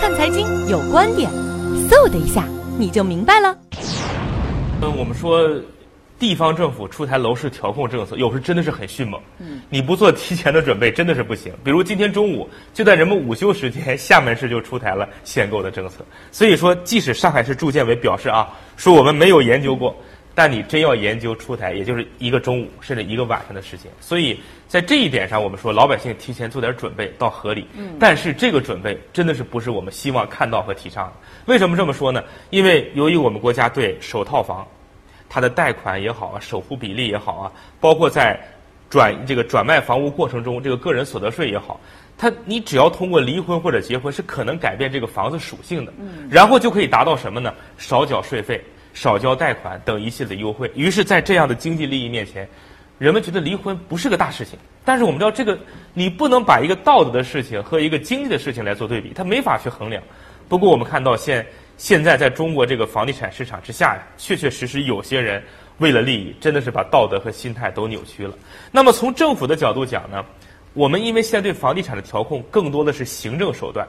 [0.00, 1.28] 看财经有观点，
[1.90, 2.44] 嗖的一下
[2.78, 3.58] 你就明白了。
[4.80, 5.50] 嗯，我们说
[6.20, 9.20] 地方政府出台楼市调控政策，有时真的是很迅猛。
[9.40, 11.52] 嗯，你不做提前的准备，真的是不行。
[11.64, 16.04] 比如今天中午，就在人们午休时间，厦门市就出台了限购的政策。
[16.30, 19.92] 所以说，即使上海市住建委表示啊，说我们没有研究过。
[20.38, 23.90] 但你真要研究出台，也就是一个中午甚至一个晚上的时间。
[24.00, 27.66] 所以在这一点上，我们说老百姓提前做点准备倒合理。
[27.76, 27.96] 嗯。
[27.98, 31.12] 但是这个准备真的是不是我们希望看到和提倡的？
[31.46, 32.22] 为什么这么说呢？
[32.50, 34.64] 因为由于我们国家对首套房，
[35.28, 38.38] 它的贷款也好啊，首付比例也好啊，包括在
[38.88, 41.80] 转这个转卖房屋过程中，这个个人所得税也好，
[42.16, 45.92] 它你只要通过离婚或者结婚，是可能改变这个房子属性的。
[45.98, 46.28] 嗯。
[46.30, 47.52] 然后就可以达到什么呢？
[47.76, 48.62] 少缴税费。
[48.94, 52.48] 少交贷款等一系列的优惠，于是，在这样的经济利益面前，
[52.98, 54.58] 人们觉得离婚不是个大事情。
[54.84, 55.58] 但是我们知道，这个
[55.94, 60.02] 你不能把一个道德的事情和一个经济的事情来做对比，它没法去衡量。
[60.48, 65.42] 不过，我们看到现现在在中国这个房地产市场之下呀，确确实实有些人
[65.76, 68.34] 为了利益，真的是把道德和心态都扭曲了。
[68.72, 70.24] 那么，从政府的角度讲呢，
[70.72, 73.86] 我们因为现在对房地产的调控更多的是行政手段。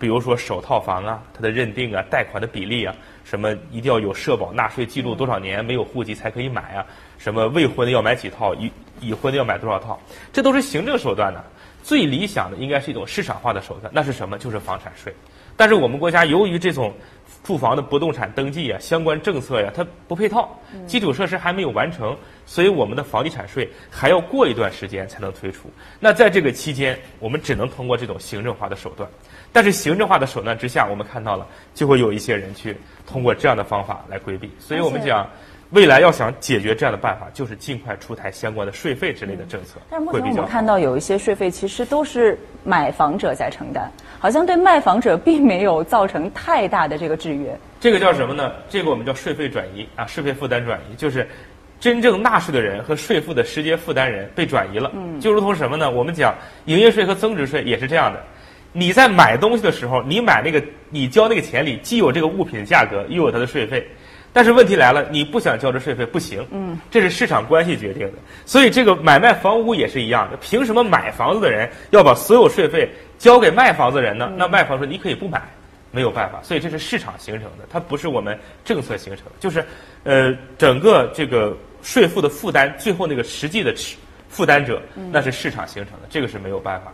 [0.00, 6.86] 比如说首套房啊，它的认定啊，贷款的比例啊，什么一定要有社保纳税记录多少年，没有户籍才可以买啊，
[7.18, 10.00] 什么未婚的要买几套，已已婚的要买多少套，
[10.32, 11.44] 这都是行政手段的。
[11.82, 14.38] 最理想的应该是一种市场化的手段，那是什么？
[14.38, 15.14] 就是房产税。
[15.60, 16.90] 但是我们国家由于这种
[17.44, 25.70] 住房的不动产登记啊，相关政策呀，它不配套，基础设施还没有完成，所以我们的房地产税还要过一段时间才能推出。
[25.98, 29.06] 那在这个期间，我们只能通过这种行政化的手段。
[29.52, 32.74] 但是行政化的手段之下，我们看到了就会有一些人去
[33.06, 34.50] 通过这样的方法来规避。
[34.58, 35.28] 所以我们讲，
[35.72, 39.78] 未来要想解决这样的办法，就是尽快出台相关的税费之类的政策。
[39.90, 43.90] 但是目前我们看到有一些税费其实都是买房者在承担，
[44.20, 47.58] 好像对卖房者并没有造成太大的这个制约。
[47.80, 48.52] 这个叫什么呢？
[48.68, 51.26] 这个我们叫税费转移啊，税费负担转移，就是
[51.80, 54.92] 真正纳税的人和税负的直接负担人被转移了。
[54.94, 55.90] 嗯，就如同什么呢？
[55.90, 56.34] 我们讲
[56.66, 58.22] 营业税和增值税也是这样的。
[58.72, 63.84] 你在买东西的时候，你买那个，你交那个钱里既有这个物品的价格，又有它的税费。
[64.32, 68.18] 但是问题来了，你不想交这税费不行，嗯，这是市场关系决定的。
[68.44, 72.88] 所以这个买卖房屋也是一样的，凭什么买房子的人要把所有税费
[73.20, 74.32] 交给卖房子人呢？
[74.34, 75.42] 那卖房说你可以不买，
[75.92, 76.40] 没有办法。
[76.42, 79.32] 所以这是市场形成的，它不是我们政策形成的。
[79.38, 79.62] 就是，
[80.04, 83.74] 呃，整个这个税负的负担，最后那个实际的
[84.30, 84.80] 负担者，
[85.12, 86.92] 那是市场形成的，这个是没有办法。